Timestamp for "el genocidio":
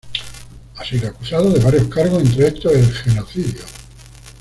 2.73-3.61